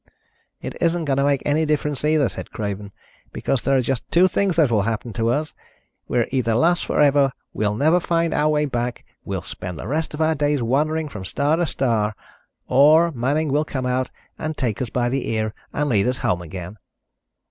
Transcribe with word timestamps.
"It 0.63 0.75
isn't 0.81 1.05
going 1.05 1.17
to 1.17 1.23
make 1.23 1.43
any 1.45 1.63
difference 1.63 2.03
either," 2.03 2.27
said 2.27 2.49
Craven. 2.49 2.91
"Because 3.31 3.61
there 3.61 3.77
are 3.77 3.83
just 3.83 4.01
two 4.11 4.27
things 4.27 4.55
that 4.55 4.71
will 4.71 4.81
happen 4.81 5.13
to 5.13 5.29
us. 5.29 5.53
We're 6.07 6.25
either 6.31 6.55
lost 6.55 6.85
forever, 6.87 7.33
will 7.53 7.75
never 7.75 7.99
find 7.99 8.33
our 8.33 8.49
way 8.49 8.65
back, 8.65 9.05
will 9.25 9.43
spend 9.43 9.77
the 9.77 9.85
rest 9.85 10.15
of 10.15 10.19
our 10.21 10.33
days 10.33 10.63
wandering 10.63 11.07
from 11.07 11.23
star 11.23 11.55
to 11.57 11.67
star, 11.67 12.15
or 12.67 13.11
Manning 13.11 13.51
will 13.51 13.63
come 13.63 13.85
out 13.85 14.09
and 14.39 14.57
take 14.57 14.81
us 14.81 14.89
by 14.89 15.07
the 15.07 15.29
ear 15.29 15.53
and 15.71 15.87
lead 15.87 16.07
us 16.07 16.17
home 16.25 16.41
again." 16.41 16.79